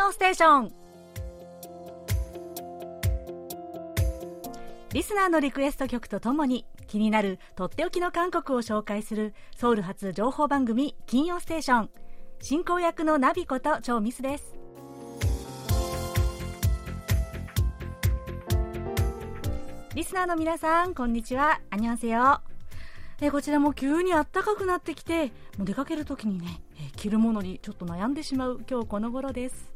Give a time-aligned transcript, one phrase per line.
[0.00, 0.72] 曜ステーション。
[4.92, 11.90] リスナーのリクエスト曲とともに気になるとっておきの韓国を紹介するソウル発情報番組金曜ステーション。
[12.40, 14.54] 進行役のナビこと超ミスです。
[19.94, 21.60] リスナーの皆さんこんにちは。
[21.68, 22.40] アニョンセヨ
[23.20, 25.26] えこちらも急に暖かくなってきて
[25.58, 29.70] もう出かけるときにね、え着るものにちょっと悩んでしまう今日この頃です。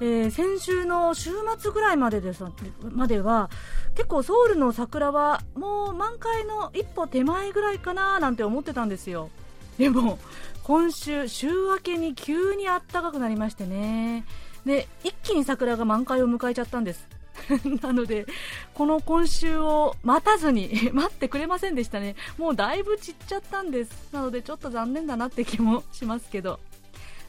[0.00, 2.44] えー、先週の週末ぐらいまでです。
[2.90, 3.50] までは
[3.94, 9.30] 結構ソウルの桜はもう満開の一歩手前ぐらいかななんて思ってたんですよ。
[9.78, 10.18] でも
[10.64, 14.24] 今週週明けに急に暖かくなりましてね。
[14.66, 17.08] で一気に桜が満開を迎えちゃったんです。
[17.82, 18.26] なので
[18.74, 22.16] この今週を待たずに 待ってくれませんでしたね。
[22.36, 24.08] もうだいぶ散っちゃったんです。
[24.12, 26.60] なのでちょっと残念だなって気もしますけど。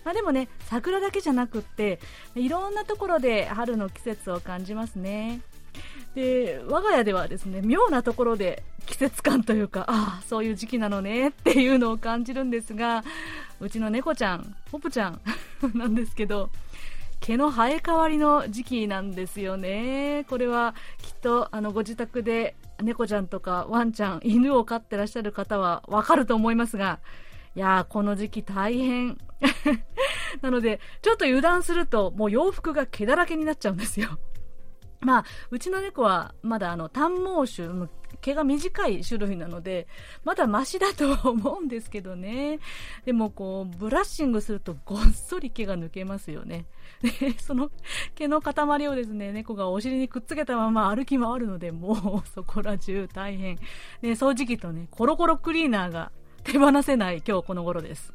[0.08, 2.00] まあ、でもね桜だけじゃなくって
[2.34, 5.42] いろんなところで春の季節を感じますね。
[6.16, 13.04] で我が家ではですね妙なところで季節感というかああそういう時期なのねっていうのを感じるんですが
[13.60, 15.20] うちの猫ちゃんポプちゃん
[15.76, 16.52] なんですけど
[17.20, 20.26] 毛の生え変わりの時期なんですよね。
[20.30, 27.00] これはきっとあのご自宅で猫ちゃんとかワンちゃん犬を飼ってらっしゃる方はわかると思いますが
[27.58, 29.18] いやー、この時期大変。
[30.44, 34.20] なので、ちょっと油断すると、もう洋服が毛だらけになっちゃうんですよ。
[35.02, 37.68] まあ、うちの猫はまだあの短毛種、
[38.22, 39.88] 毛が短い種類なので、
[40.24, 42.60] まだマシだと思うんですけどね。
[43.06, 46.68] でもこう、ブラッシングするとごっそり毛が抜けますよね。
[47.02, 47.72] で、その
[48.14, 53.56] 毛の塊をですね、猫がお尻にくっつけたまま歩き回るので、もうそこら中大変。
[54.04, 56.12] で、掃除機とね、コロコロクリーナーが
[56.48, 58.14] 手放せない今日この頃です。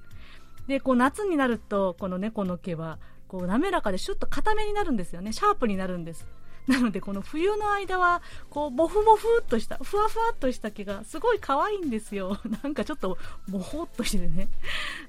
[0.66, 2.98] で、こう夏になると、この猫の毛は、
[3.28, 5.32] こう滑らかでシュッと硬めになるんですよね。
[5.32, 6.26] シャープになるんです。
[6.66, 12.38] なので、この冬の間は、こう、ボフボフっとした、ふわふわっとした毛がすごい可愛いんですよ。
[12.62, 14.49] なんかちょっと、ボホっとしてね。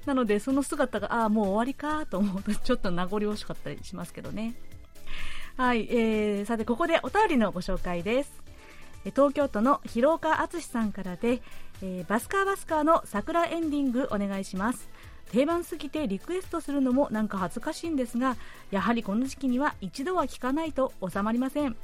[0.04, 4.54] なので、その姿が、ああ、もう終わりかと思うと、ちょっと名残惜しかったりしますけどね。
[5.56, 8.43] はい、えー、さて、ここでお便りのご紹介です。
[9.10, 11.42] 東京都の広岡敦さんからで、
[11.82, 14.88] えー、バスカーバスカーの桜エンディングお願いします。
[15.30, 18.36] 定番すぎてリクエストするのもなんか恥ずかしいんですが
[18.70, 21.76] やはりこの時期には一度は聴かないと収まりません。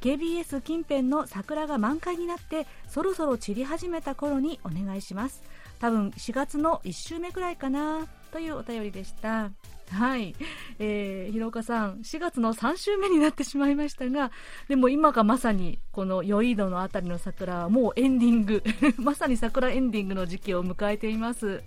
[0.00, 5.42] KBS 近辺の桜が満開になってそろそろ散り始めた頃にお願いします。
[5.78, 8.06] 多分4月の1週目くらいかな。
[8.34, 9.52] というお便りでした
[9.92, 10.34] はい、
[10.80, 14.32] えー、広岡さん、4月の3週目になってしまいましたが、
[14.66, 18.62] でも今がまさにこの余井戸のあたりの桜はもうエンディング、
[18.98, 21.62] まさに桜エンディングの時期を迎えています。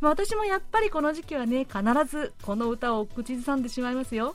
[0.00, 4.34] まあ、私もやっぱりこの時期はね、必ずこの歌を口ずさんでしまいますよ。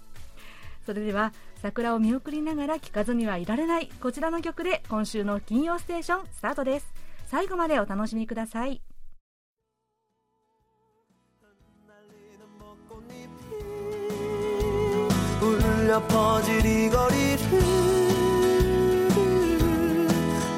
[0.85, 6.93] それでは、桜を見送りながら聴かずにはいられないこちらの曲で今週の金曜ステーションスタートです。
[7.25, 8.81] 最後までお楽しみください。
[15.84, 17.38] 울려 퍼질 이 거리를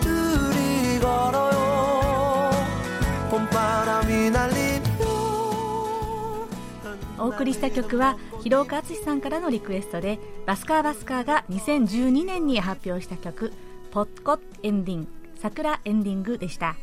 [0.00, 2.50] 둘이 걸어요
[3.30, 4.82] 봄바람이 날리며
[7.18, 13.52] お送りした曲は広岡敦さんからのリクエストでバスカーバスカーが2012年に発表した曲「
[13.92, 15.08] ポッコッエンディング」「
[15.40, 16.76] 桜エンディング」でした。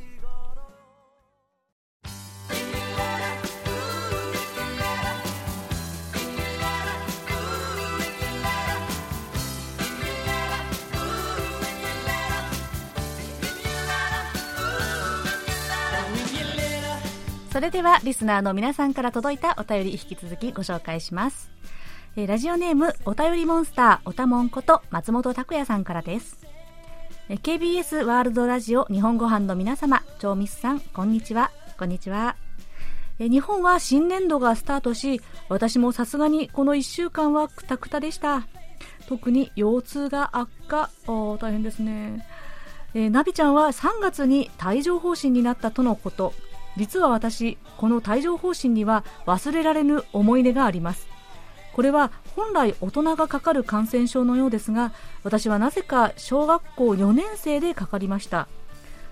[17.54, 21.52] それではリスナーの皆さんから届いたお便り引き続きご紹介します。
[22.16, 26.44] えラジオネームお便りモンスターおたもんこと松本拓也さんからです。
[27.28, 31.52] え KBS ワールドラジオ日本ご飯の皆様、超ミスさん、こんにちは。
[31.78, 32.34] こんにちは。
[33.20, 38.48] え日本は新年度がスタートし、私もさすがにこの1週間はくたくたでした。
[39.06, 40.90] 特に腰痛が悪化。
[41.06, 42.26] 大変ですね。
[42.94, 46.34] えー、ナビちゃんは3月に帯状疱疹になったとのこと。
[46.76, 51.06] 実は私この帯状疱疹には忘れられぬ思い出があります。
[51.72, 54.92] これは本来大人がかかる感染症のようですが
[55.24, 58.48] 私はなぜか小学校4年生でかかりました。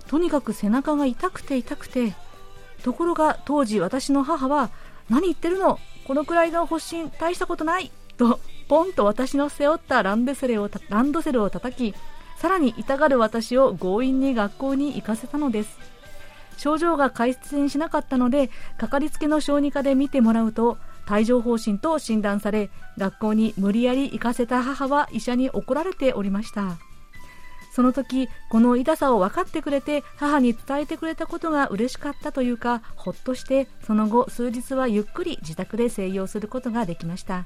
[0.06, 2.14] とにかく背中が痛くて痛くて
[2.82, 4.70] ところが当時私の母は
[5.08, 5.78] 何言ってるの？
[6.06, 11.96] このくらいの発疹大したことないとポンと私の背負ったランドセルをランドセルを叩き
[12.38, 15.91] さらに痛がる私を強引に学校に行かせたのです。
[16.62, 18.48] 症状が改善しなかったので
[18.78, 20.78] かかりつけの小児科で見てもらうと
[21.10, 26.78] 帯状疱疹と診断され学校に無理やり行かせた母は医者に怒られておりました。
[27.72, 37.44] その時この痛さを分かってくれて母に伝えてくれたことが嬉しかったというかほっとしてその後数日はゆっくり自宅で静養することができました。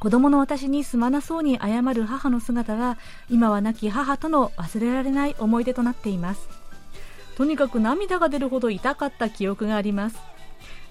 [0.00, 2.96] 子供の私にすまなそうに謝る母の姿は
[3.28, 6.57] 今は亡き母との忘れられない思い出となっています。
[7.38, 10.18] とにかく涙が出るほど痛かった記憶があります。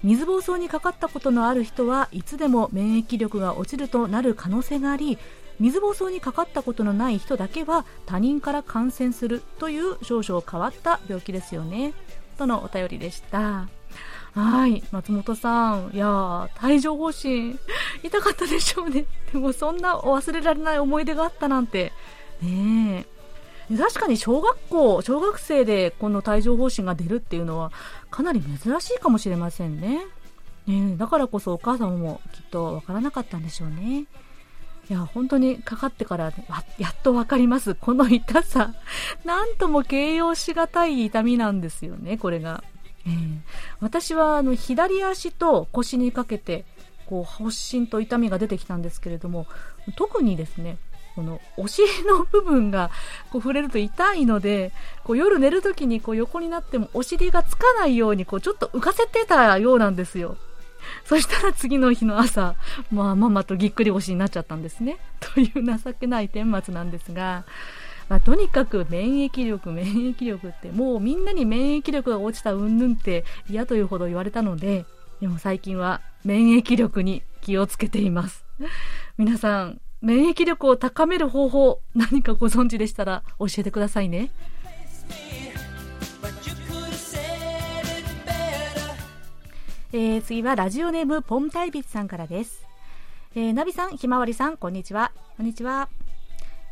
[0.02, 5.18] 水疱瘡にかかったことのある人はいつでも免疫力が落ちるとなる可能性があり
[5.60, 11.92] 水疱瘡にかかったことのない人だけは他人から感染するという少々変わった病気ですよね。
[12.38, 13.68] とのお便りでした。
[14.32, 15.90] はい松本さん。
[15.92, 17.58] いや帯状疱疹。
[18.02, 19.04] 痛かったでしょうね。
[19.34, 21.92] でもそんな忘れられない思い出があったなんて。
[22.40, 23.17] ねえ。
[23.76, 27.70] 確かに小学校小学生でこの帯状疱疹が出るっていうのは
[28.10, 30.06] かなり珍しいかもしれませんね
[30.66, 34.06] ねだからこそお母様もきっとわからなかったんでしょうね
[34.90, 36.32] いや、本当にかかってから、
[36.78, 37.74] やっとわかります。
[37.74, 38.72] この痛さ。
[39.22, 42.64] なんとも形容しがたい痛みなんですよね、これが。
[43.06, 43.38] えー、
[43.80, 46.64] 私はあの左足と腰にかけて、
[47.04, 49.46] こう、発疹と痛みが出てきたんですけれども、
[49.94, 50.78] 特にですね、
[51.18, 52.92] このお尻の部分が
[53.32, 54.70] こう触れると痛いので、
[55.02, 60.36] こう夜寝るときにこう横になってもお尻がつかないようにこうちょっと浮かせてたようなんですよ。
[61.04, 62.54] そしたら次の日の朝、
[62.92, 64.98] まあ、ママとぎっくり腰になっちゃったんですね。
[65.34, 67.44] という情けない顛末なんですが、
[68.08, 74.86] まあ、とにかく免疫力、免疫力って、もうみんなに免疫力が落ちたうんぬんって嫌というほど言われたので、
[75.20, 78.44] でも最近は免疫力に気をつけています。
[79.18, 84.30] 皆さん、免疫力を高める方法、何かご存知でしたら教えてくださいね。
[89.90, 92.66] えー、次はラジオネームポンタイビツさんからです。
[93.34, 95.12] えー、ナビさん、ひまわりさん、こんにちは。
[95.36, 95.88] こんにちは。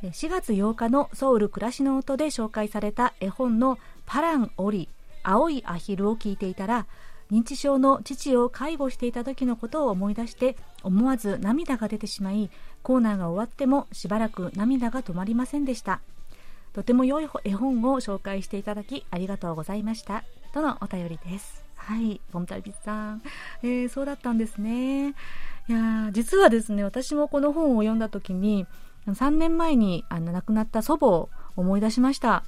[0.02, 4.88] 4月8日のソウル暮らしの音で紹介された絵本のパラン・オリ、
[5.22, 6.86] 青いアヒルを聞いていたら、
[7.30, 12.50] 認知症の父を介護していた時のことを思い出して思わず涙が出てしまい
[12.82, 16.00] コーナーが終わってもしばらく涙が止まりませんでした
[16.72, 23.22] とても良い絵本を紹介していただきありがとうございましたとのお便りですはい、ボンタイビさん、
[23.62, 25.10] えー、そうだったんですね。
[25.10, 25.12] い
[25.68, 28.66] や実はですね、私もこの本を読んだ時に、
[29.06, 32.42] 3年前にあの亡くなった祖母を思い出しました。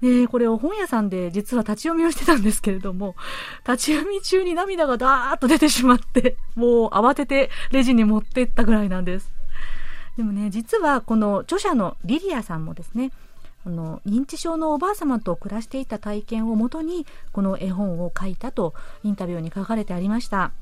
[0.00, 3.16] で、これを本屋さんで実は立ち読みをしてたんですけれども、
[3.66, 9.32] 立ち読み中に涙がダーッと出てしまって、もう慌ててレジに持ってったぐらいなんです。
[10.16, 13.10] でもね、実はこの著者のリリアさんもですね、
[13.64, 20.52] あの認知症のおばあ様と暮らしていた体験をもとにこの絵本を書いたとインタビューに書かれてありました。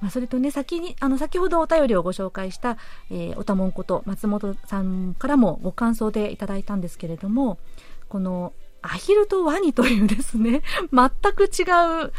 [0.00, 2.76] まあ、それとね先にあの先ほどお便りをご紹介した、
[3.10, 7.58] えー、おたもんこと松本さんからもご感想でいただいたんですけれども
[8.08, 10.62] このアヒルとワニというですね、
[10.92, 12.12] 全く違う、あ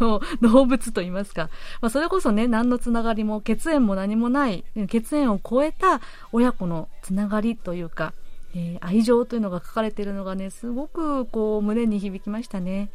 [0.00, 1.50] の、動物といいますか、
[1.80, 6.00] まあ、それこそね、何のつながりも、血縁も何もない、血縁を超えた
[6.32, 8.14] 親子のつながりというか、
[8.54, 12.90] えー、愛情というのが書かれているのがね、すごくこう胸に響きましたね。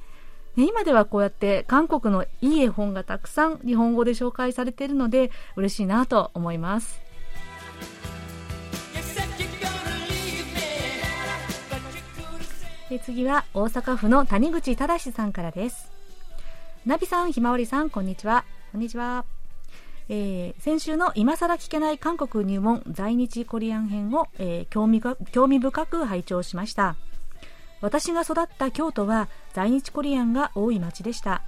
[0.55, 7.08] ね今ではこうやって韓国のいい絵本がたくさん日本語で紹介されているので嬉しいなと思います。
[12.91, 15.91] え次は大阪府の谷口正さんからです。
[16.87, 18.45] ナビさん、ひまわりさん、こんにちは。
[18.71, 19.25] こんにちは。
[20.11, 26.95] えー、先週の今更聞けない韓国入門在日コリアン編を、えー、興味が興味深く拝聴しました
[27.79, 31.43] 私が育った京都は在日コリアンが多い町でした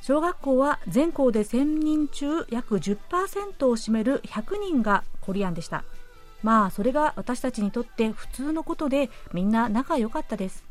[0.00, 5.84] 小学校は全校で1000人中約10%を占める100人がコリアンでした
[6.42, 10.64] まあそれが私たちにとって普通のことでみんな仲良かったです。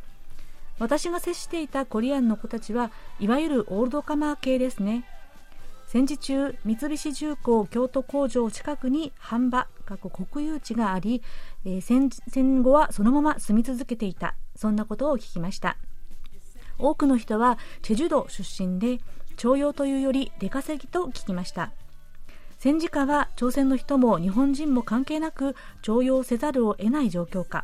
[0.77, 5.05] 私が接していたコリアンの子たちはいわゆるオールドカマー系ですね。
[5.87, 11.21] 戦時中三菱重工京都工場近くに販売過去国有地があり、
[11.63, 14.35] えー、戦戦後はそのまま住み続けていた。
[14.55, 15.77] そんなことを聞きました。
[16.77, 18.99] 多くの人はチェジュ道出身で
[19.37, 21.71] 徴用というより出稼ぎと聞きました。
[22.65, 27.63] 戦時下は朝鮮の人も日本人も関係なく徴用せざるを得ない状況下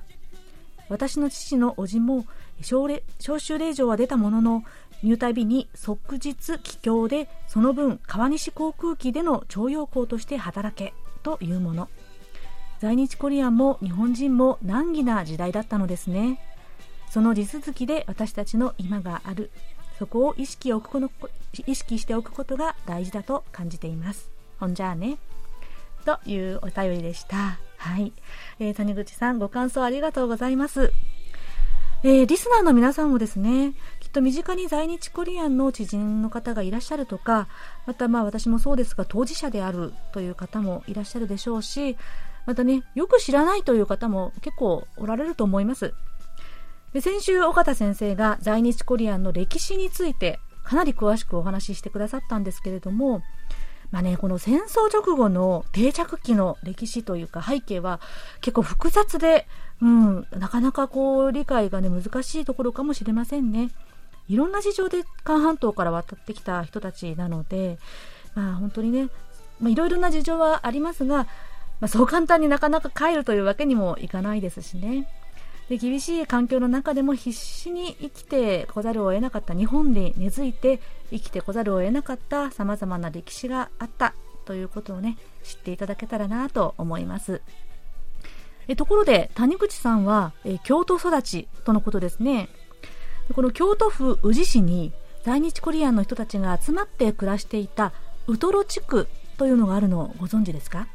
[0.89, 2.27] 私の父の叔父も
[2.61, 4.63] 召集令状は出たものの
[5.01, 10.93] 入隊日に即日帰郷でその分川西航空機での徴用工として働け
[11.23, 11.89] というもの。
[12.79, 16.39] 在日コリアンも日本人も難儀な時代だったのですね。
[17.09, 19.49] その地続きで私たちの今がある。
[19.97, 21.31] そこを意識を置く
[21.65, 24.40] 意識しておくことが大事だと感じています。
[24.61, 25.17] ほんじゃあね。
[26.05, 27.59] というお便りでした。
[27.77, 28.13] はい、
[28.59, 30.93] えー、谷口さんご感想ありがとうございます。
[32.03, 37.47] えー、リスナーの皆さんもですね、きっと身近に在日コリアンの知人の方がいらっしゃるとか、
[37.87, 41.97] またまあ私もそうですが当事者であるという方もいらっしゃるでしょうし、
[42.45, 45.95] またね、よく知らないという方も結構おられると思います。
[46.93, 53.23] で先週、岡田先生が在日コリアンの歴史についてかなり詳しくお話ししてくださったんですけれども、
[53.91, 57.99] まあね、この戦争直後の定着期の歴史というか背景は
[58.39, 59.47] 結構複雑で、
[59.81, 63.69] うん、なかなかこう理解がね難しいところかもしれませんね。
[64.29, 67.79] いろんな事情で韓半島から渡ってきた人たちなので、
[68.33, 69.09] まあ本当にね、
[69.59, 71.27] まあ、いろいろな事情はありますが、
[71.81, 75.07] まあ、そう簡単になかなか帰るというわけにもいかないですしね。
[75.71, 84.13] で厳しい環境の中でも必死に生きてこざるを得なかった日本で根付いて生きてこざるを得なかったさまざまな歴史があった
[84.43, 87.41] ということをね知っていただけたらなと思います。
[88.67, 92.49] えところで谷口さんはえ京都育ちとのことですね。
[93.33, 94.91] この京都府宇治市に
[95.23, 97.93] 在日コリアンの人たちが集まって暮らしていた
[98.27, 100.89] ウトロ地区というのがあるのをご存知ですか？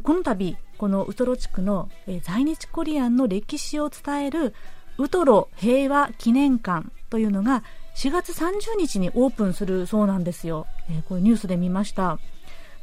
[0.00, 1.90] この度このウトロ地区の
[2.22, 4.54] 在日コリアンの歴史を伝える
[4.98, 7.62] ウトロ平和記念館というのが
[7.94, 10.66] 4月30日にオープンするそうなんですよ。
[10.90, 12.18] えー、これニュースで見ました。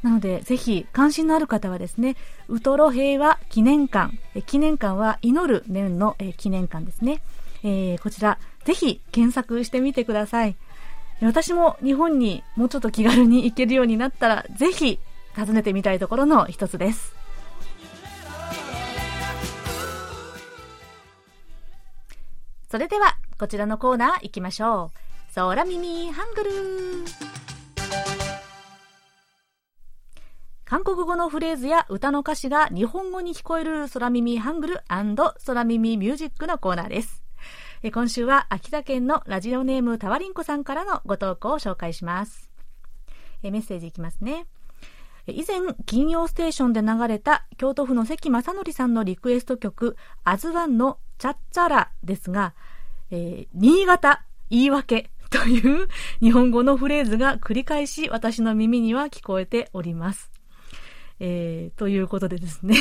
[0.02, 2.16] なので、ぜひ関心のある方はですね、
[2.48, 7.20] ウトロ平和記念館、え記念館は祈る年の、え記念館ですね。
[7.62, 10.56] えー、こちら、ぜひ検索してみてください。
[11.20, 14.98] 私も日本にもうちょっと気軽に行けるようになったら、ぜひ
[15.46, 17.14] 訪ねてみたいところの一つです。
[22.70, 25.34] それでは、こちらのコーナー行きましょう。
[25.34, 26.50] 空耳ハングル
[30.64, 37.24] 韓国語のフレーズや歌の歌詞が日本語に聞こえる空耳ハングル空耳ミュージックのコーナーです。
[37.92, 42.50] 今週は秋田県のラジオネームたわりんこさんからのご投稿を紹介します。
[43.42, 44.46] メッセージいきますね。
[45.26, 52.54] 以前、金曜ステーションで流れた京都府の関正則さんのリクエスト曲、アズワンのチャッチャラですが、
[53.10, 55.88] えー、新潟言い訳という
[56.20, 60.30] 日本語のフレーズが繰り返し私の耳には聞こえております。
[61.20, 62.76] えー、ということでですね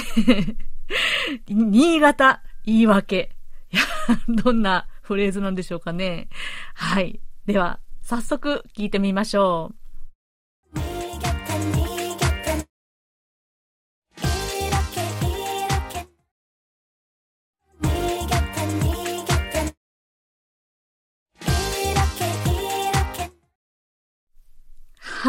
[1.48, 3.36] 新潟言い訳。
[3.72, 3.84] いや、
[4.28, 6.30] どんなフレーズなんでしょうかね。
[6.74, 7.20] はい。
[7.46, 9.79] では、早速聞いてみましょう。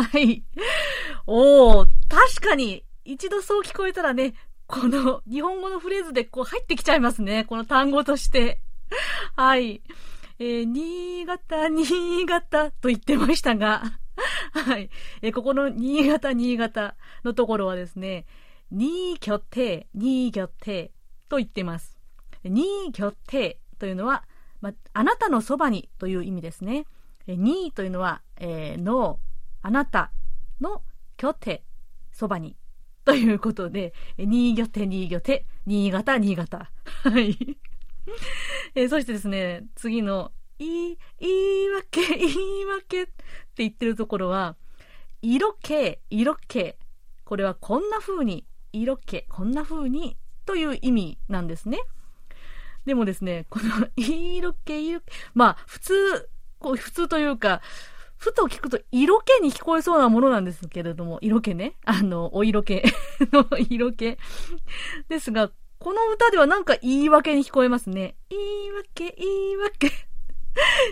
[0.02, 0.42] はい。
[1.26, 4.34] おー、確かに、一度そう聞こえたらね、
[4.66, 7.44] この日本語のフレーズでこう入ってきちゃいますね。
[7.44, 8.60] この単語として。
[9.36, 9.82] はい。
[10.38, 13.82] えー、新潟、新潟と言ってましたが、
[14.52, 14.90] はい。
[15.22, 18.26] えー、ここの新潟、新潟のところはですね、
[18.70, 20.92] 新拠定、新拠定
[21.28, 21.98] と言ってます。
[22.44, 24.24] 新拠定というのは、
[24.60, 26.86] まあなたのそばにという意味ですね。
[27.26, 29.18] えー、にというのは、えー、の、
[29.62, 30.12] あなた
[30.60, 30.82] の
[31.16, 31.60] 拠点、
[32.12, 32.56] そばに。
[33.04, 36.70] ということで、新拠点、新拠点、新潟、新潟。
[36.84, 37.36] はい。
[38.74, 43.12] えそしてですね、次の、い、言い訳、言い訳って
[43.56, 44.56] 言ってるところは、
[45.22, 46.74] 色気、色気。
[47.24, 51.78] これはこんな風に、色気、こんな風に、という意味なんですね。
[52.86, 57.60] でもですね、この、色気、色気、まあ、普通、こう、普通というか、
[58.20, 61.76] ふと聞くと色気に聞こえそうなものなんですけれども、色気ね。
[61.86, 62.82] あの、お色気
[63.32, 64.18] の色気。
[65.08, 68.16] ですが、この歌ではなんか言い訳に聞こえますね。
[68.28, 69.90] 言い訳、言い訳 っ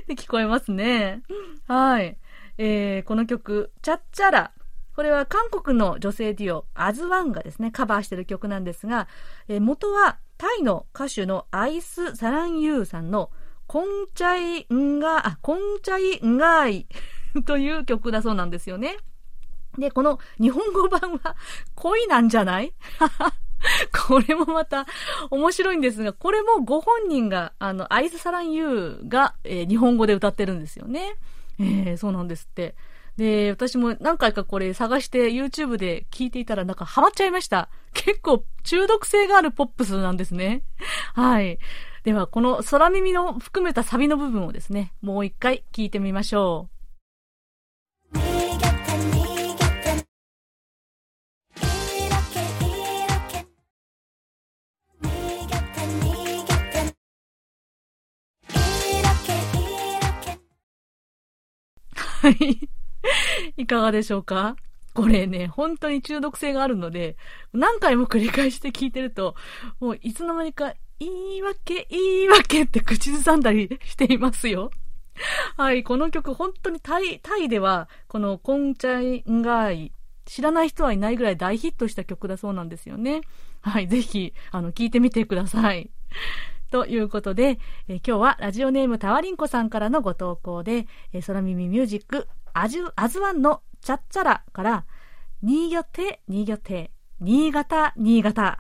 [0.07, 1.23] て聞こえますね。
[1.67, 2.17] はい。
[2.57, 4.53] えー、この曲、チャッチャラ。
[4.97, 9.07] これは韓国の女性デュオ、アズワンがですね、カバーしてる曲なんですが、
[9.49, 13.31] えー、元はタイの歌手のアイス・サランユーさんの
[13.67, 16.87] คนใจง่าย、あ、คนใจง่าย
[17.45, 18.97] という曲だそうなんですよね。
[19.79, 21.37] で、この日本語版は
[21.75, 22.73] 恋なんじゃない？
[24.09, 24.87] これもまた
[25.31, 31.15] 面白いんですが、これもご本人が、あの、アイスサランユーが、えー、日本語で歌ってるんですよね。
[31.61, 32.77] えー、そうなんですって。
[33.17, 37.69] で、私も何回かこれ探して YouTube で聞いていたらなんかハマっちゃいました。
[37.95, 40.63] 結構中毒性があるポップスなんですね。
[41.15, 41.59] はい。
[42.05, 46.78] では、この空耳の含めたサビの部分をですね、もう一回聞いてみましょう。
[62.21, 62.69] はい。
[63.57, 64.57] いかがでしょうか？
[64.95, 67.17] これね、本当に中毒性があるので、
[67.53, 69.37] 何回も繰り返して聞いてると、
[69.79, 74.73] もういつの間にか、言い訳、言い訳って口ずさんだりしていますよ。
[75.57, 79.93] はい、この曲本当にタイ、タイでは、このコンチャインガイ、
[80.25, 83.21] 知らない人はいないぐらい大ヒットした曲だそうなんですよね。
[83.61, 85.91] はい、ぜひ、あの、聞いてみてください。
[86.71, 87.59] ということで、
[87.89, 94.85] え今日はラジオネームタワリンコさんからのご投稿で、え空耳ミュージック、アジュ、アズワンのチャッチャラから、
[95.43, 98.59] 新潟、新潟、新潟、新潟。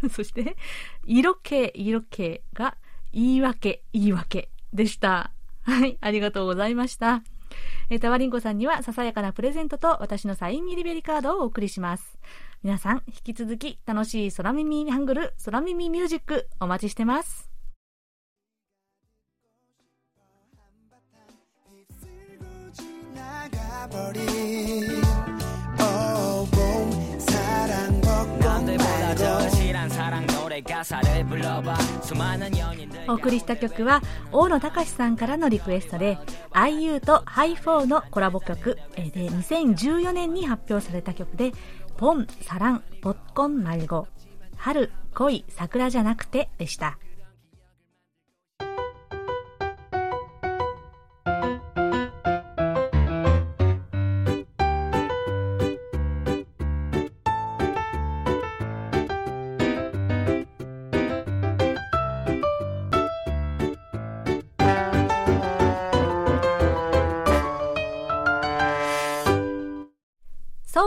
[0.10, 0.56] そして、
[1.04, 2.76] 色気、色気が、
[3.12, 5.32] 言い訳、言い訳でした。
[5.62, 7.22] はい、ありがとうございました。
[7.90, 12.18] えタワリンコさんにはささやかなプレゼントと私のサインミリベリカードをお送りします。
[12.64, 17.48] 皆さん、引き続き楽しい空耳ハングル、空耳ミュージックお待ちしてます。
[33.08, 36.18] お送りした曲は大野隆さんからのリクエストで
[36.50, 41.52] IU とハイフォーのコラボ曲で2014年に発表された曲で
[41.98, 44.06] 봄、사랑、벚꽃、말고。
[44.56, 46.96] 春、恋、桜じゃなくてでした。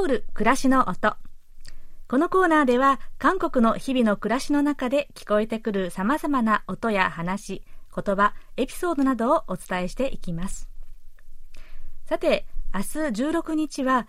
[0.01, 1.15] ソウル暮らしの音
[2.07, 7.61] このコーナーでは韓国の日々の暮らしの中で聞こえてくる様々な音や話、
[7.95, 10.71] 言葉、エピソードなどをお伝えしていきます。
[12.07, 12.85] さて、明日
[13.25, 14.07] 16日は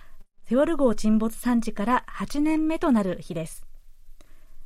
[0.48, 3.66] セウォル号沈没産地から8年目となる日です。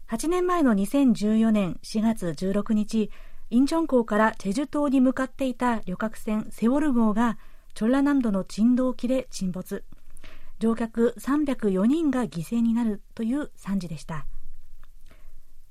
[0.08, 3.10] 8年前の2014年4月16日、
[3.50, 7.36] インチョン港からチェジュ島に向かっていた旅客船セウォル号が
[7.74, 9.82] チョンラ南道の沈道沖で沈没。
[10.58, 14.26] 乗客304人が犠牲になるという惨事でした。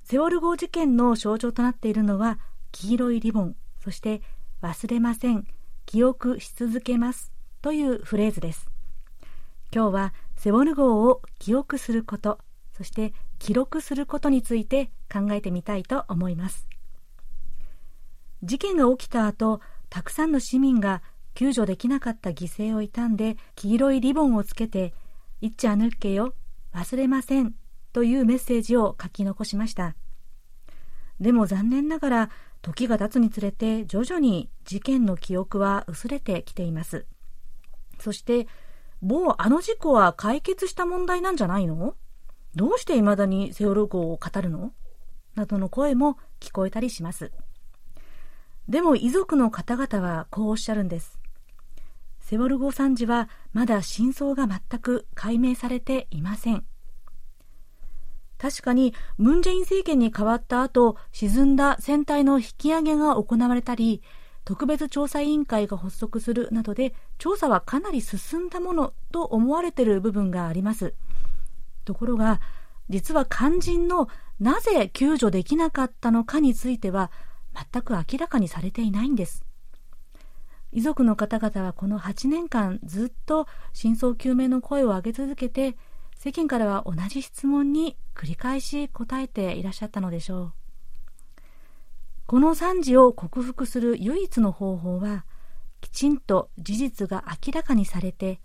[0.03, 2.39] セウォル号事件の象徴となっているのは
[2.71, 4.21] 黄色いリボンそして
[4.61, 5.47] 忘れません
[5.87, 7.31] 記憶し続けます
[7.63, 8.69] というフレーズです。
[9.73, 12.39] 今日はセウォル号を記憶すること
[12.77, 16.67] そして記録することについて考えてみたいと思います。
[18.43, 21.01] 事件が起きた後たくさんの市民が
[21.35, 24.93] 救助できなかった犠牲を悼んで黄色いリボンをつけて
[25.41, 26.33] 「いっちゃぬっけよ
[26.73, 27.53] 忘れません」
[27.93, 29.95] というメッセージを書き残しました。
[31.19, 32.29] でも残念ながら
[32.61, 37.05] 時が経つにつれて徐々に事件の記憶は薄れてきています。
[37.99, 38.47] そして
[39.01, 41.95] もうあの事故は解決した問題なんじゃないの？
[42.55, 44.73] どうして未だにセオル号を語るの？
[45.35, 47.31] などの声も聞こえたりします。
[48.67, 51.19] でも遺族の方々はこうおっしゃるんです。
[52.25, 56.65] セウォル号惨事はまだ真相が全く解明されていません。
[58.39, 64.01] 確かにムン・ジェイン政権に変わった後沈んだ船体の引き上げが行われたり
[64.43, 70.95] 特別調査委員会が発足するなどで調査はかなり進んだものと思われている部分があります。
[71.85, 72.41] ところが
[72.89, 74.07] 実は肝心の
[74.39, 77.11] なぜ救助できなかったのかについては
[77.71, 79.44] 全く明らかにされていないんです。
[80.75, 85.77] 遺族の方々はこの8年間ずっと真相究明の声を上げ続けて
[86.17, 90.53] 世間からは同じ質問に繰り返し答えていらっしゃったのでしょう。
[92.27, 95.23] この惨事を克服する唯一の方法は
[95.79, 98.41] きちんと事実が明らかにされて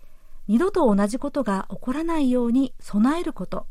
[0.47, 3.67] 二度と同じことが起こらないように備えること。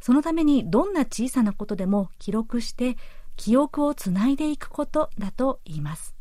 [0.00, 2.96] そのためにどんな小さなことでも記録して
[3.34, 6.15] 記憶をつないでいくことだと言います。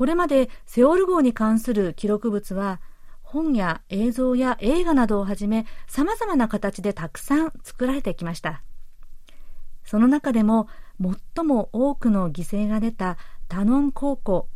[0.00, 2.80] これまでセオル号に関する記録物は
[3.20, 8.62] 本や映像や映画などをはじめ様々な形でたくさん作られてきました。
[9.84, 10.68] その中でも
[11.36, 14.48] 最も多くの犠牲が出たダノン高校、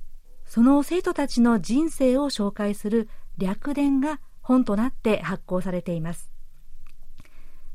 [0.47, 6.31] その生徒たちの人生を紹介する略伝が本となって発行されています。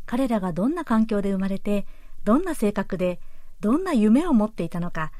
[0.08, 1.86] 彼らがどんな環境で生まれて、
[2.24, 3.20] どんな性格で、
[3.60, 5.12] どんな夢を持っていたのか、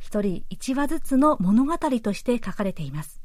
[0.00, 3.20] 一人一話ずつの物語として書かれています。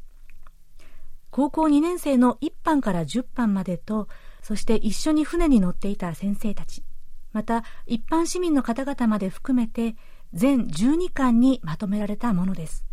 [1.31, 4.07] 高校2年生の1班から10班までと、
[4.43, 6.83] そして一緒に船に乗っていた先生たち、
[7.33, 9.95] また一般市民の方々まで含めて、
[10.33, 12.85] 全12巻にまとめられたものです。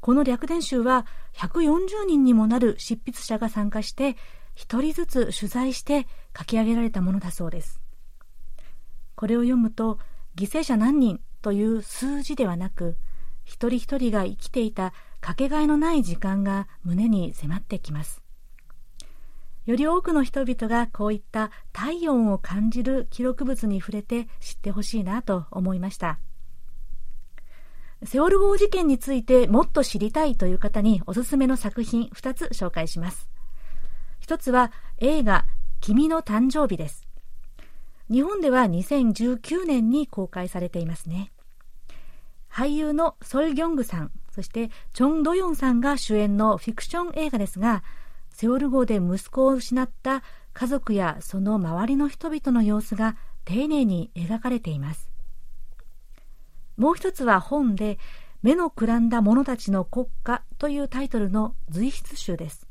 [0.00, 4.16] この略伝集は140人にもなる執筆者が参加して、
[4.54, 6.06] 一人ずつ取材して
[6.36, 7.80] 書き上げられたものだそうです。
[9.14, 9.98] これを読むと、
[10.36, 12.96] 犠牲者何人という数字ではなく、
[13.44, 18.22] 一人一人が生きていたかけがえのない時間が胸に迫ってきます。
[19.66, 26.18] より多くの人々がこういった体温を感じる記録物に触れて知ってほしいなと思いました。
[28.04, 33.28] セオル号事件についてもっと知りたいという方におすすめの作品2つ紹介します。
[34.26, 35.46] 1つは映画
[35.80, 37.07] 君の誕生日です。
[38.10, 41.30] 日本では2019年に公開されていますね。
[42.50, 47.82] 俳優のソル・ギョングさん、そしてチョン・ドヨンさんが主演のフィクション映画ですが、
[48.30, 55.10] セオル号で息子を失った家族やその周りの人々の様子が丁寧に描かれています。
[56.76, 57.98] もう一つは本で、
[58.42, 62.67] 目のくらんだ者たちの国家というタイトルの随筆集です。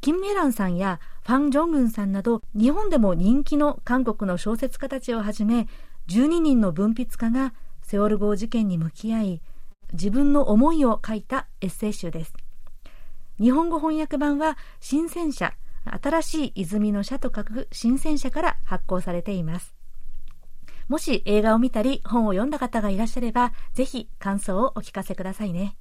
[0.00, 5.68] キンメランさんやファン・ジョングンさんなど日本でも人気の韓国の小説家たちをはじめ
[6.08, 9.42] 12人の文筆家がセオル号事件に向き合い
[9.92, 12.34] 自分の思いを書いたエッセイ集です。
[13.38, 15.54] 日本語翻訳版は新鮮社
[16.02, 19.74] 新しい泉の社と書く新鮮社から発行されています。
[20.88, 25.76] もし映画を見たり本を読んだ方がいらっしゃればぜひ感想をお聞かせくださいね。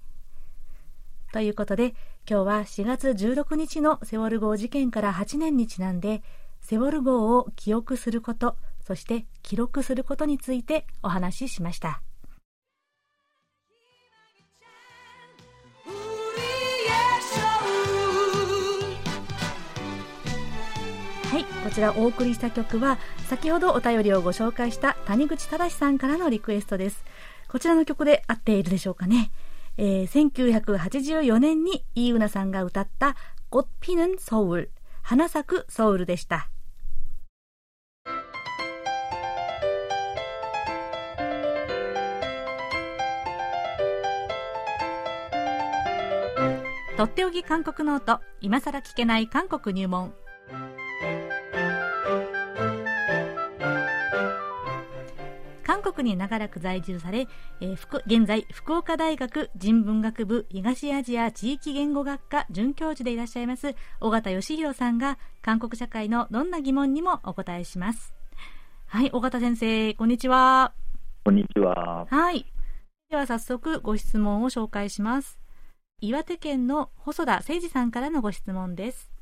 [1.32, 1.96] ということで、
[2.28, 6.24] 今日は4月16日のセウォル号事件から8年にちなんで、
[6.60, 12.02] セウォル号を記憶すること、そして記録することについてお話ししました。
[21.32, 22.98] はい、こちらお送りした曲は
[23.30, 27.04] 先ほどお便りをご紹介した谷口正さんからのリクエストです。
[27.48, 29.30] こちらの曲で合っているでしょうかね？
[29.78, 33.16] えー、1984年にイーウナさんが歌った
[33.50, 34.72] 「ゴッピヌンソウル」
[35.04, 36.50] 「花咲くソウル」でした。
[46.98, 50.14] とっておき韓国ノート今さら聞けない韓国入門
[55.82, 57.28] 国に長らく在住され、
[57.60, 68.14] えー、現在福岡大学人文学部東アジア地域言語学科准教授でいらっしゃいます尾形義弘さんが韓国社会のどんな疑問にもお答えします。
[68.88, 70.74] はい尾形先生こんにちは。
[71.24, 72.06] こんにちは。
[72.10, 72.46] はい。
[73.10, 75.40] では早速ご質問を紹介します。
[76.02, 79.15] 岩手県の細田誠二さんからのご質問です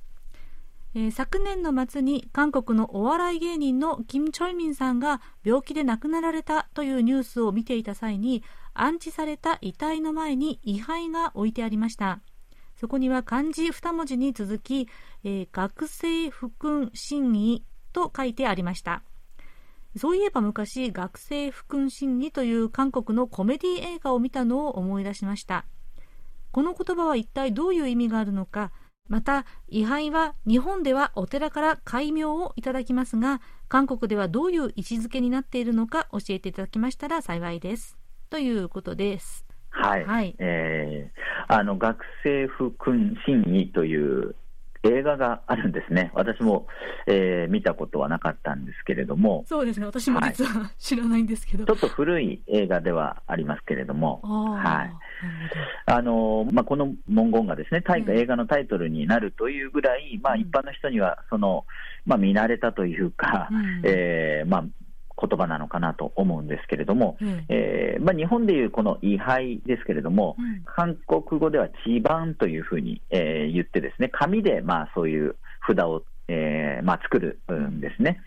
[0.95, 12.19] えー、昨年の末に韓国のお笑い芸人のキム・チョイミンさんが病気で亡くなられたというニュースを見ていた際に安置された遺体の前に位牌が置いてありました。
[12.75, 14.87] そこには漢字2文字に続き、
[15.23, 19.03] えー、学生福君審議と書いてありました。
[19.95, 25.65] そういえば昔学生福君審議という韓国のコメディ映画を見たのを思い出しました。
[26.51, 28.71] この言葉は一体どういう意味があるのか
[29.09, 37.97] また位牌は日本ではお寺から戒名をいただきますが韓国ではどういう位置づけになっているのか教えていただきましたら幸いです。
[38.29, 39.45] ということです。
[39.69, 44.35] はい、はい、えー、あの学生府君審議という
[44.83, 46.67] 映画があるんですね、私も、
[47.07, 54.93] えー、見たことはなかったんですけれども、そうですね、私も実は、はい、知らないんですけど、ちょっと古い映画ではありますけれども、はい。
[55.85, 61.65] あのまあ、この文言がですねタイ映画のタイトルになるというぐらい、まあ、一般の人にはその、
[62.05, 64.65] まあ、見慣れたというか、うん、えー、まあ、
[65.19, 75.35] 言葉なのかなと思うんですけれども、うん、えー、まあ、日本でいうこの位牌ですけれども、うん、韓国語では地盤というふうに、えー、言ってですね紙でまあそういう
[75.67, 78.19] 札を、えーまあ、作るんですね。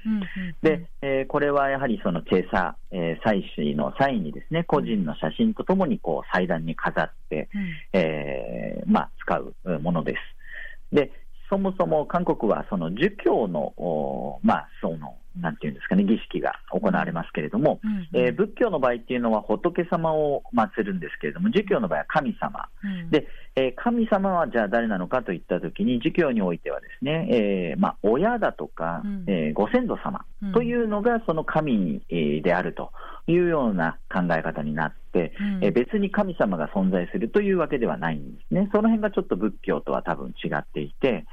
[0.62, 10.94] で、えー、これはやはりそのチ査、えー、採取の際にですね個人の写真とともにこう祭壇に飾って、うん、えー、まあ、使うものです。
[10.94, 11.10] で
[11.48, 22.68] そもそも韓国はその儒教の、まあ、そのなんていうんですかね、儀式が行われますけれども、うんえー、仏教の場合っていうのは仏様を祀るんですけれども、儒教の場合は神様。
[22.82, 32.92] うん、で、えー、神様はじゃあ誰なのかといったときに、儒教においてはですね、えー、まあ、親だとか、うん、えー、ご先祖様というのがその神であると
[33.26, 38.68] いうような考え方になって、うん、え別に神様が存在するというわけではないんですね。
[38.72, 41.24] その辺がちょっと仏教とは多分違っていて、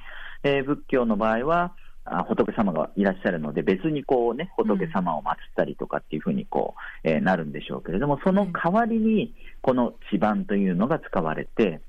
[0.44, 1.72] えー、仏教の場合は、あ
[2.06, 11.82] 仏様がいらっしゃるので、別にこうね、仏様を祀ったりとかっていうふうにこう、えー、なるんでしょうけれども、その代わりに、この地盤というのが使われて、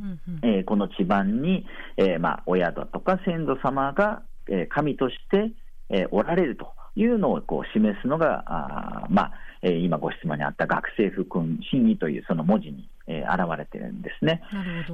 [0.00, 5.52] うんえー、この地盤に、えーまあ、親だとか先祖様が、えー、神として、
[5.88, 9.32] えー、おられるというのをこう示すのが、あまあ
[9.62, 14.42] えー、今ご質問にあった学生福君真意というその文字に、えー、現れてるんですね。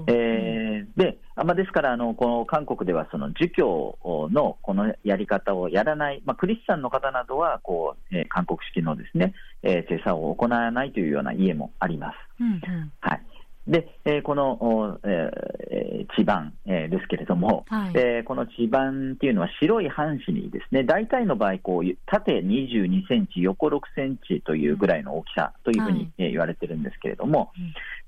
[0.07, 3.99] えー、で、まあ、ですからあの、この韓国ではその儒教
[4.31, 12.17] のこのやり方をやらない、まあ、クリスチャンの方などはこう、えー、韓国式のですね、えー、制作を行わないというような家もあります。
[12.41, 13.28] うんうん、はい
[13.69, 27.53] で、えー、この、えー、地盤、えー、ですけれども、はい、えー、この地盤っていうのは白い半紙にですね、大体の場合こう、縦22センチ、横6センチというぐらいの大きさというふうに、はい、えー、言われてるんですけれども、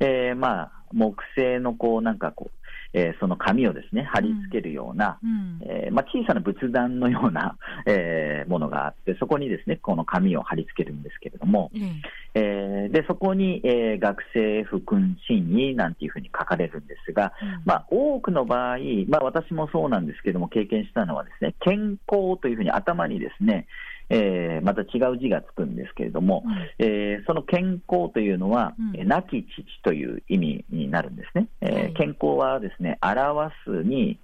[0.00, 2.59] うん、えー、まあ、木製のこう、なんかこう、
[2.92, 5.60] えー、その紙をですね貼り付けるような、うん。
[5.62, 12.02] えー、まあ、小さな仏壇のような、 えー、ものがあって、そこにですねこの紙を貼り付けるんですけれども、うん、
[12.34, 23.66] えー、でそこに、えー、学生福君真意なんていうふうに書かれるんですが、うん、まあ、多くの場合、まあ、私もそうなんですけども、経験したのはですね健康というふうに頭にですね、
[24.10, 31.48] えー、また違う字がつくんですけれども、うん、えー、その健康というのは、うん、亡き父という意味になるんですね。
[31.60, 34.18] えー、健康はですね、表すに、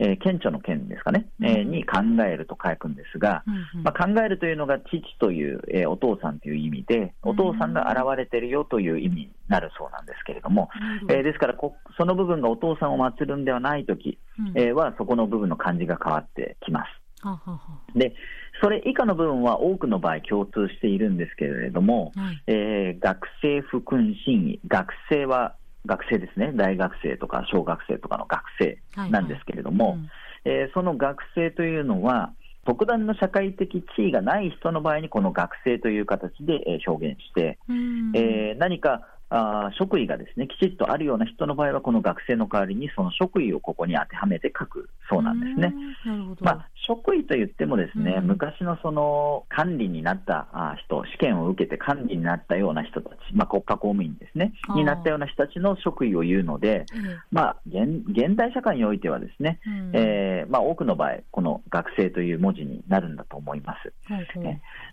[0.00, 10.68] えー、顕著の顕ですかね、うん、えー、に考えると書くんですが、うんうん、まあ、考えるというのが父という、えー、お父さんという意味で、お父さんが現れてるよという意味になるそうなんですけれども、
[11.02, 16.88] うん、えー、ですからこ、その部分がお父さんを祀るんではないとき、うん、えー、は、そこの部分の漢字が変わってきます。
[17.94, 18.14] で、
[18.60, 25.54] それ以下の部分は多くの場合共通しているんですけれども、はい、えー、学生不訓審議、学生は
[25.86, 28.78] 学生ですね、大学生とか小学生とかの学生
[29.10, 32.32] なんですけれども、はいはいうん、えー、その学生というのは、
[32.66, 37.58] 特段の社会的地位がない人の場合に、この学生という形で表現して、
[38.14, 45.74] えー、何かあ職位がですねきちっとあるような人の場合は、この学生の代わりにその職位をここに当てはめて書くそうなんですね。
[46.40, 50.48] まあ、職位といっても、ですね、昔のその管理になった
[50.84, 56.86] 人、試験を受けて管理になったような人たち、まあ、国家公務員ですね、になったような人たちの職位を言うので、
[57.30, 59.60] まあ、現現代社会においては、ですね、
[59.92, 63.92] えー、まあ、多くの場合、この学生という文字になるんだと思います。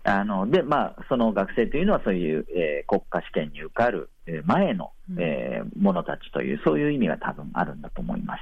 [0.04, 4.10] あのでまあ、その学生というのは、そういう、えー、国家試験に受かる
[4.44, 8.40] 前の、えー、者たちという、そういう意味が多分あるんだと思います。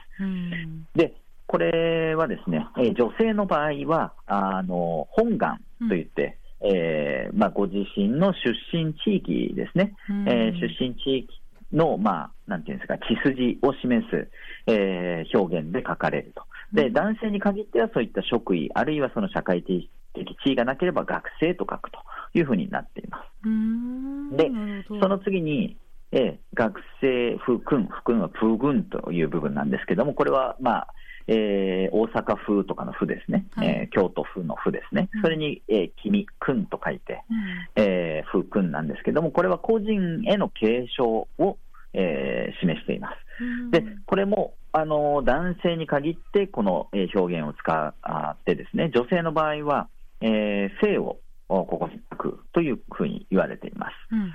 [0.94, 1.14] で、
[1.47, 9.94] これはですね、え女性の場合は、あの本願といって、うん、えー、まあ、ご自身の出身地域ですね、
[10.27, 11.29] えー、出身地域
[11.73, 14.29] の、まあ、なんていうんですか、血筋を示す、
[14.66, 16.44] えー、表現で書かれると。
[16.73, 21.99] で、男性に限ってはそういった職位、あるいはその社会的地位がなければ学生と書くと
[22.35, 24.37] いうふうになっています。
[24.37, 24.51] で、
[24.88, 25.77] その次に、
[26.12, 30.88] えー、学生府君、府君はプ軍という部分なんですけども、これは、まあ、
[31.27, 37.23] えー、大阪府とかの府ですね、はい、えー、京都府の府ですね、うん、それに、えー、君、君と書いて、
[37.77, 41.59] うん、えー、府君なんですけども、これは個人への継承を、
[41.94, 43.42] えー、示しています。
[43.42, 49.88] うん、で、これも、あの男性に限ってこの表現を使ってですね、女性の場合は、
[50.20, 53.92] えー、性をここに書くというふうに言われています。
[54.11, 54.30] うんうん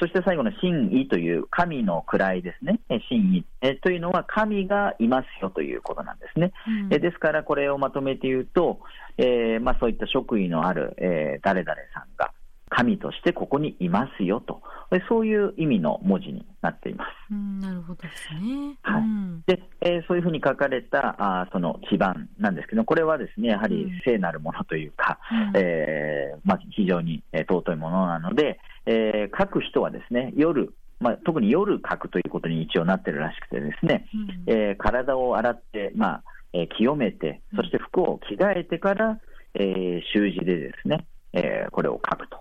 [0.00, 6.52] そして最後の真意という神の位ですね、真意えというのは神がいますよということなんですね。
[6.66, 8.80] うん、ですからこれをまとめて言うと、
[9.16, 12.32] えーまあ、そういった職位のある、えー、誰々さんが
[12.78, 14.62] 神としてここにいますよと、
[15.08, 17.10] そういう意味の文字になっています。
[17.32, 18.76] うん、なるほどですね。
[18.82, 19.02] はい。
[19.46, 25.18] で、えー、そういうふうに書かれたあその地盤なんですけど、これはですね、やはり聖なるものというか、
[25.52, 34.06] うん、えー、まあ、非常に尊いものなので、えー、書く人はですね、夜、まあ、特に夜書くということに一応なってるらしくてですね、
[34.46, 39.18] うん、えー、体を洗って、まあえー、清めて、そして服を着替えてから、
[39.54, 42.38] えー、習字でですね、えー、これを書くと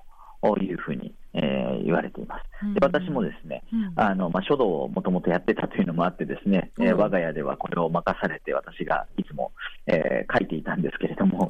[0.55, 2.73] いうふうにえー、言われています。
[2.73, 3.63] で私もですね、
[3.95, 9.51] あのまあ、書道をもともとやってたというのもあって、ですね、えー、我が家ではこれを任されて、私がいつも、
[9.85, 11.47] えー、書いていたんですけれども、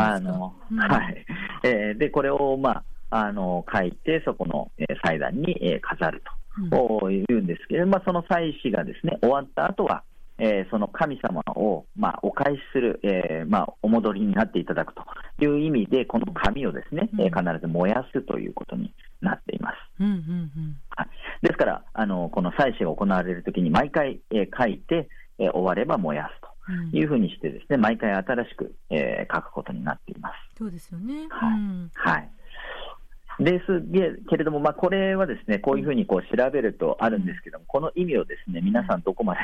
[0.00, 1.26] あのはい。
[1.62, 6.22] えー、でこれを、まあ、あの書いて、そこの、えー、祭壇に、えー、飾る
[6.70, 10.04] というんですけれども、まあ、その祭祀がですね終わった後は、
[10.38, 15.02] えー、その神様を、まあ、お返しする、えーまあ、お戻りになっていただくと
[15.44, 19.76] いう意味で、この紙をですね、うん、えー、必ず燃やすということになっています。
[20.00, 21.08] うんうんうんはい、
[21.42, 26.40] ですから、あのこの祭祀が行われるときに、毎回、えー、書いて、えー、終われば燃やす
[26.92, 30.34] というふうにしてですね、うん、毎回新しく、えー、書くことになっています。
[30.56, 31.26] そうですよね。
[31.30, 31.52] はい。
[31.54, 32.30] うん、はい
[33.40, 33.66] です
[34.28, 39.40] けれども、まあ、これはですねこういうふうにこう調べるとあるんですけども、この意味をですね皆さん、どこまで、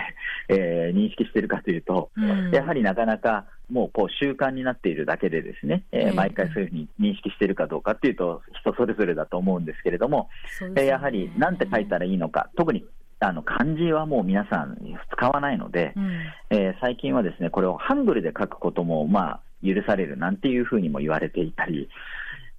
[0.49, 2.11] えー、認識しているかというと、
[2.53, 10.29] やはりなかなかもうこう習慣になっているだけで、ですね、えー、毎回そういうふうに認識しているかどうかというと、人それぞれだと思うんですけれども、
[10.75, 12.85] ね、えやはりなんて書いたらいいのか、特に
[13.21, 14.77] あの漢字はもう皆さん
[15.13, 16.13] 使わないので、うん、
[16.51, 21.89] えー、最近はですねこれをハングルで書くことも、まあ、許されるなんていうふうにも言われていたり、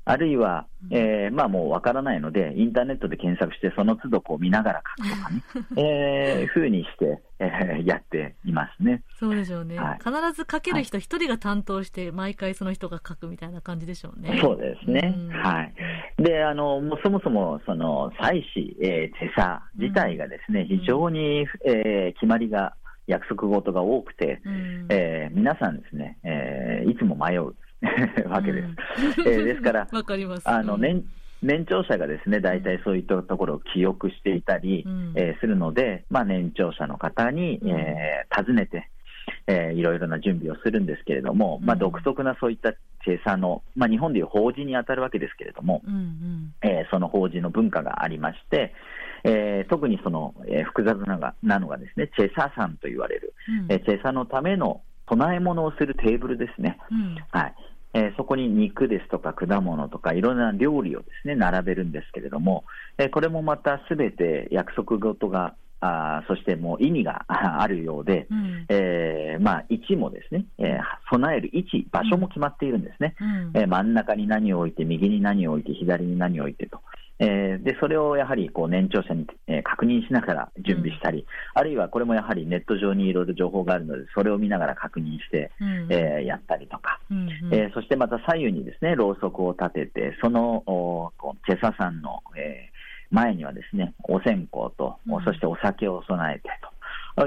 [0.08, 5.44] あるいは、えー、まあもうわからないので、インターネットで検索して、その都度こう見ながら書くとかね、
[6.40, 9.02] えー、ふうにして、えー、やっていますね。
[9.16, 9.80] そうでしょうね。
[9.80, 14.38] はい、必ず書ける人一人が担当して、毎回その人が書くみたいな感じでしょうね。
[14.40, 15.16] そうですね。
[15.32, 15.74] はい。
[16.22, 22.76] で、あの、もうそもそも、その、祭祀、えー、手差自体がですね、非常に、えー、決まりが、
[23.08, 27.56] 約束事が多くて、うん、えー、皆さんですね、えー、いつも迷う。
[28.30, 29.22] わけです。
[29.22, 29.88] うん、えー、ですから、
[30.44, 31.04] あの年
[31.42, 38.90] 年長者がですね大体そういったところを記憶していたり、うん、えー、するので、まあ、年長者の方に、えー、尋ねて、
[39.48, 42.74] えー、いろいろな準備をするんですけれども、まあ、独特なそういった
[43.06, 48.74] 生産の、まあ、日本でいう法事に当たるわけですけれども、うんうん、えー、その法事の文化がありまして、
[49.24, 53.34] えー、特にその、えー、複雑ながなのがですねチェサさんと言われる、
[53.66, 57.56] うん、えー、チェサのための供え物をするテーブルですね、うん、はい
[57.96, 62.66] えー、そこに肉ですとか果物とかいろんな料理をですね並べるんですけれども、
[62.98, 70.80] えー、これもまたすべて約束事があそしてもう意味が あるようで、うん、えー、まあ、位置もですね、えー、
[71.10, 76.80] 備える位置、場所も決まっているんですね、うん、えー、真ん中に何を置いて、右に何を置いて、左に何を置いてと、
[77.20, 91.12] えー、でそれをやはりこう年長者に、えー、確認しながら準備したり、うん、あるいはこれもやはりネット上にいろいろ情報があるので、それを見ながら確認して、うん、えー、やったりとか、うんうん、えそしてまた左右にですねろうそくを立てて、そのお
[91.46, 92.70] チェサさんの、え
[93.12, 96.76] 前にはですねお線香と、そしてお酒を備えてと。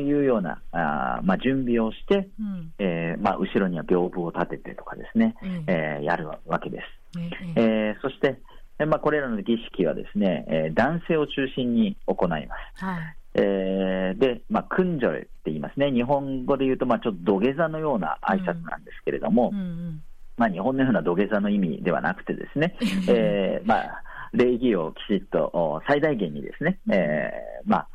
[0.00, 6.80] いうようなあ、まあ、準備をして、うん、えー、まあ、後ろには屏風を立ててとかですね、うん、えー、やるわけで
[7.14, 7.18] す。
[7.18, 8.38] うん、えー、そして、
[8.84, 12.38] まあ、これらの儀式はですね、えー、男性を中心に行いま
[12.76, 12.84] す。
[12.84, 20.02] はい、えー、で、まあ、訓助って言いますね、日本語で言うと、まあ、ちょっと土下座のような挨拶なんですけれども、うんうんうん。
[20.36, 22.76] まあ、日本のような土下座の意味ではなくてですね、
[23.08, 27.88] えーまあ、礼儀をきちっと最大限にですね、えーまあ、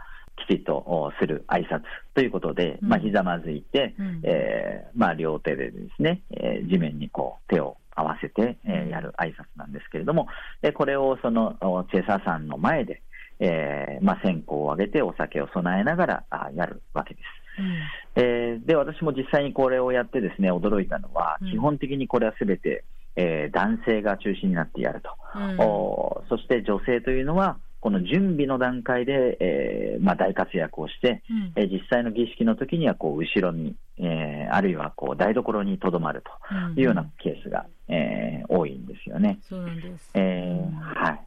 [0.48, 10.28] きちっとする挨拶ということで、まあ、ひざまずいて、うん、えー、まあ、両手でですね、えー、地面にこう手を合わせて、えー、やる挨拶なんですけれども、
[10.62, 11.56] でこれをその
[11.92, 13.02] チェサさんの前で、
[13.40, 17.26] えーまあ、線香をあげてお酒を備えながらあやるわけです。
[17.60, 22.84] うん、えー、で私も実際にこれをやってですね驚いたのは、基本的にこれはすべて、
[23.16, 39.38] えー、男性が中心になってやると、うん、おそして女性というのはこの準備の段階で、えーまあ、大活躍をして、うん、えー、実際の儀式の時にはこう後ろに、えー、あるいはこう台所にとどまるというようなケースが、うん、えー、多いんですよね。
[39.42, 41.20] そうなんです、えー、はい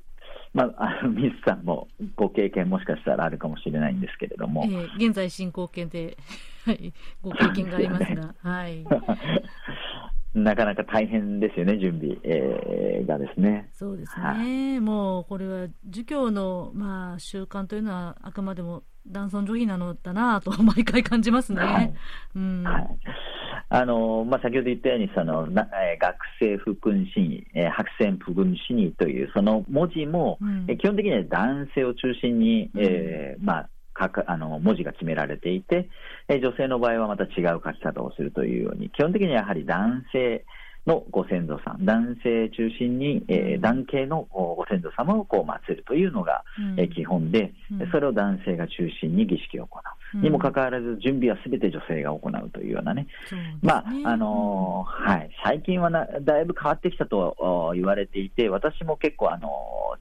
[0.57, 6.17] まあ、あのミスさんもご経験もしかしたらあるかもしれないんですけれども、えー、現在進行形で、
[6.65, 8.83] はい、ご経験がありますが、はい、
[10.33, 13.69] なかなか大変ですよね、準備、えー、がですね。
[13.75, 21.63] そうですね、はい、もうこれは儒教の、まあ、習慣というのは、あくまでも男尊女卑なのだなと、毎回感じますね。
[21.63, 21.95] はい。
[22.35, 22.65] うん。
[22.65, 22.87] はい。
[23.69, 35.89] あのまあ、先ほど言ったようにそのな、えー、学生不君子に、えー、白線不君子にというその文字も、うん、え基本的には男性を中心に、えー、まあ、書かあの文字が決められていて、
[36.29, 40.45] え女性の場合はまた違う書き方をするというように、基本的にはやはり男性
[40.87, 47.53] のご先祖さん、男性中心に、えー、男系のご先祖様をこう祀るというのが、うん、え基本で、
[47.91, 49.83] それを男性が中心に儀式を行う。
[50.19, 53.09] にもかかわらず、準備はすべて女性が行うというようなね、ね。
[53.63, 59.49] まああのー、はい、最近はなだいぶ変わってきたと言われていて、私も結構、あの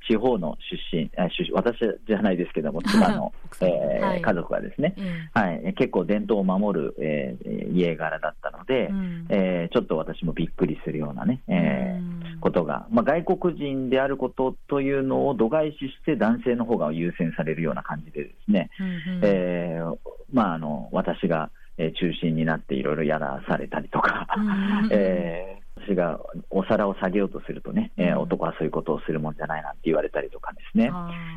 [0.07, 0.57] 地方の
[0.91, 1.09] 出身、
[1.53, 1.77] 私
[2.07, 4.95] じゃないですけども、 妻の、えーはい、家族がですね、
[5.33, 19.97] はい、結構伝統を守る、えー、家柄だったので、うん、えー、ちょっと私もびっくりするようなね、えー、ことが、まあ、外国人であることというのを度外視して男性の方が優先されるような感じでですね、うんうん、えー、
[20.31, 24.27] まあ、あの私が中心になっていろいろやらされたりとか、
[24.91, 26.19] えー私が
[26.49, 30.91] お皿を下げようとするとね、えー、男はそういうことをするもんじゃないなんて言われたりとかですね、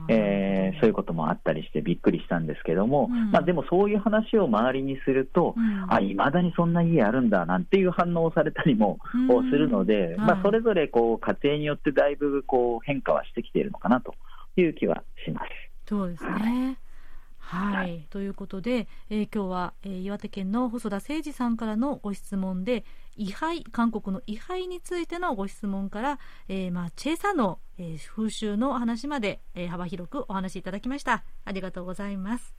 [0.08, 8.98] えー、そういうこともあったりしてびっくりしたんですけども、うん、まあ、でもそういう話を周りにすると、うん、あいまだにそんな家あるんだなんていう反応をされたりも
[9.50, 14.14] するので、うん、まあ、それぞれこう家庭によってだいぶこう変化はしてきているのかなと
[14.56, 15.48] いう気はします。
[15.88, 16.87] そうですね、はい
[17.48, 22.84] はい、はい、ということで、えー、今日は、えー、岩手県の細田誠二さんからのご質問で
[23.16, 26.18] 位牌韓国の位牌についてのご質問から、
[26.48, 31.24] えー、まあ、チェサの、えー、風習の話まで、えー、幅広くお話しいただきました。
[31.46, 32.54] ありがとうございます、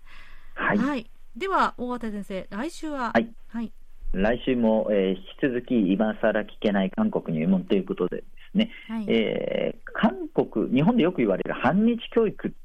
[0.56, 3.72] はい、はい、では大畑先生来週は、はい、はい、
[4.14, 12.56] 来週も、えー、引き続き今更聞けない韓国入門ということでですね、はい、えー、韓国日本でよく言われる反日教育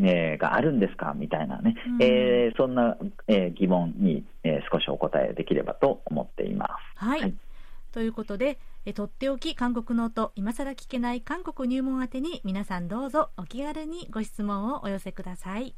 [0.00, 1.12] えー、があるんですか？
[1.14, 2.96] みたいなね、うん、えー、そんな、
[3.26, 7.04] えー、疑問に、え少しお答えできればと思っています。
[7.04, 7.34] はい、はい、
[7.92, 15.74] ということで、えとっておき韓国の音今更聞けない韓国入門宛てに皆さんどうぞお気軽にご質問をお寄せください。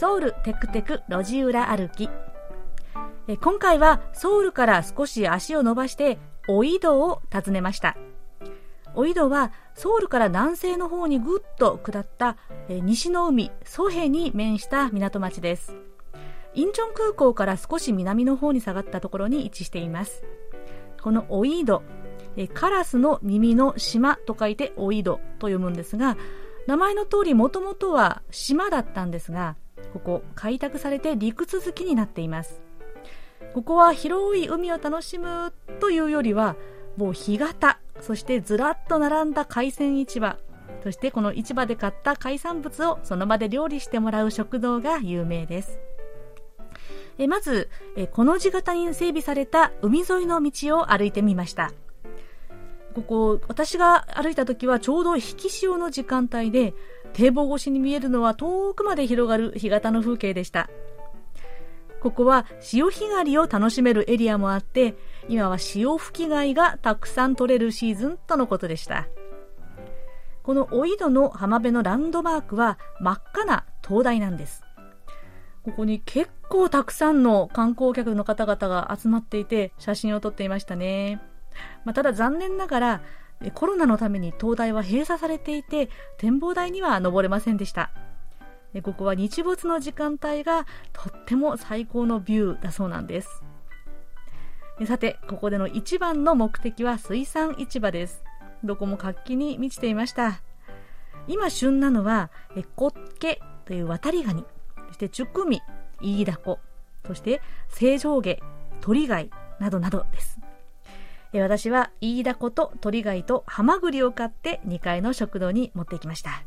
[0.00, 2.08] ソウルテクテク路地裏歩き。
[3.42, 7.98] 今回はソウルから少し足を伸ばしてオイドを訪ねました。
[8.94, 12.38] オイドはソウルから南西の方にぐっと下った
[12.70, 15.76] 西の海ソヘに面した港町です。
[16.54, 20.24] インチョン空港から少し南の方に下がったところに位置しています。
[21.02, 21.82] このオイド
[22.54, 26.16] カラスの耳の島と書いてオイドと読むんですが
[26.66, 29.56] 名前の通りもともとは島だったんですが
[29.92, 32.60] ここ開拓されて陸続きになっています。
[33.54, 36.56] ここは広い海を楽しむというよりは
[36.96, 40.36] もう干潟そしてずらっと並んだ海鮮市場
[40.84, 45.78] そしてこの市場で買った海産物をその場で料理してもらう食堂が有名です。
[47.18, 51.72] えまずえこの字型に整備された海沿いの道を歩いてみました。
[52.94, 56.74] ここ私が歩いた時はちょうど引き潮の時間帯で
[57.12, 60.68] 堤防越しに見えるのは遠くまで広がる干潟の風景でした。
[62.00, 64.94] ここは潮干狩りを楽しめるエリアもあって、
[65.28, 69.06] 今は潮吹き貝がたくさん取れるシーズンとのことでした。
[70.42, 74.62] このお井戸の浜辺のランドマークは真っ赤な灯台なんです。
[75.62, 81.20] ここに結構たくさんの観光客の方々が集まっていて写真を撮っていましたね。
[81.84, 83.02] まあ、ただ残念ながら
[83.54, 85.88] コロナのために灯台は閉鎖されていて
[86.18, 87.90] 展望台には登れませんでした。
[88.82, 93.42] ここは日没の時間帯がとっても最高のビューだそうなんです。
[94.86, 98.22] さてここでの一番の目的は水産市場です。
[98.62, 100.42] どこも活気に満ちていました。
[101.26, 102.30] 今旬なのは
[102.76, 104.44] コッケという渡りガニ
[104.88, 105.60] そしてチュクミ
[106.00, 106.58] イイダコ。
[107.06, 108.42] そして正常毛
[108.80, 110.39] 鳥貝などなどです。
[111.32, 116.42] 私は飯田子と鳥貝とハマグリを買って2階の食堂に持っていきました。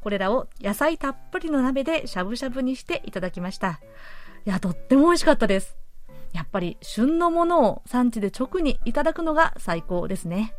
[0.00, 3.80] これらを野菜たっぷりの鍋でしゃぶしゃぶにしていただきました。
[4.46, 5.76] いや、とっても美味しかったです。
[6.32, 10.54] やっぱり旬のものを産地で直にいただくのが最高ですね。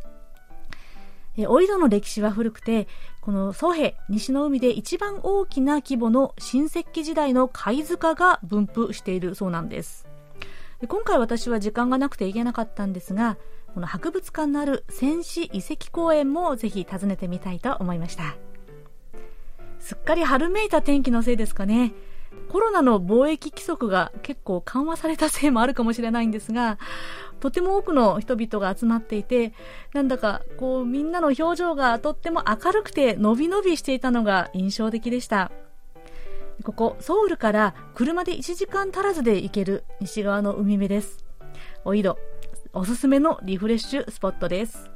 [1.47, 2.87] お井戸の歴史は古くて、
[3.19, 10.07] このソヘ、西の海で一番大きな規模の新石器時代の貝塚が分布しているそうなんです。
[10.87, 13.37] 今回私は時間がなくて行けなかったんですが、
[13.75, 18.37] この博物館のある戦死遺跡公園もぜひ訪ねてみたいと思いました。
[19.79, 21.91] すっかり春めいた天気のせいですかね。
[22.47, 26.79] コロナの貿易規則が結構緩和されたせいもあるかもしれないんですが、
[27.41, 29.51] とても多くの人々が集まっていて、
[29.93, 35.51] なんだかこうみんなの表情がとっても明るくてのびのびしていたのが印象的でした。
[36.63, 41.25] ここソウルから車で1時間足らずで行ける西側の海辺です。
[41.83, 42.17] おいど、
[42.77, 44.91] おすすめのリフレッシュスポットです。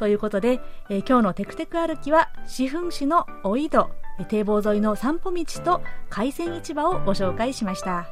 [0.00, 0.60] ということで、
[0.90, 3.90] えー、今日のテクテク歩きは、四分市のおいど、
[4.28, 8.08] 堤防沿いの散歩道と海鮮市場をご紹介しました。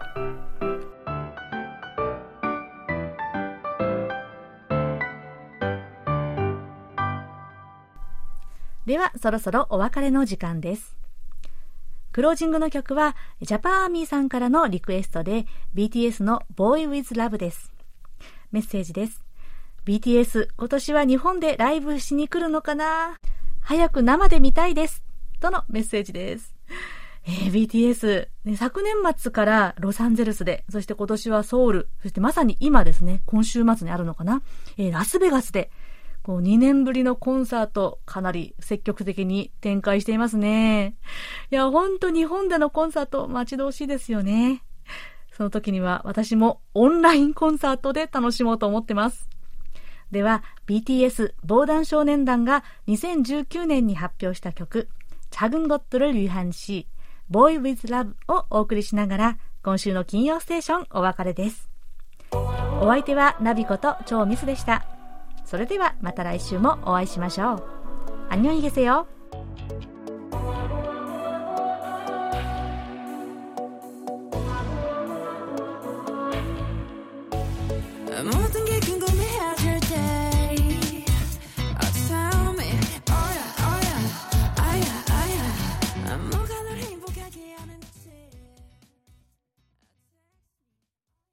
[8.87, 10.95] では、そろそろお別れの時間です。
[12.13, 17.73] クロージングの曲は、ジャパンアーミーさんからのリクエストで、BTS の Boy with Love です。
[18.53, 19.25] メッセージです。
[19.87, 23.17] BTS、今年は日本でライブしに来るのかな？
[23.63, 25.03] 早く生で見たいです。
[25.41, 26.55] とのメッセージです。
[27.25, 34.43] えー、BTS、ね、昨年末からロサンゼルスで、そして今年はソウル、そしてまさに今ですね、今週末にあるのかな、
[34.77, 35.71] えー、ラスベガスで、
[36.23, 40.95] こう2年ぶりのコンサート、かなり積極的に展開していますね。
[41.51, 44.63] いや、ほんと日本でのコンサート待ち遠しいですよね。
[45.32, 49.30] その時には私もオンラインコンサートで楽しもうと思ってます。
[50.12, 54.88] では、BTS 防弾少年団が2019年に発表した曲、
[55.32, 56.88] 작은것들을위한 시、
[57.30, 61.70] Boy with Love をお送りしながら、今週の金曜ステーションお別れです。
[62.32, 64.86] お相手はナビこと超ミスでした。
[65.44, 67.64] それではまた来週もお会いしましょう。
[68.30, 69.06] 안녕히계세요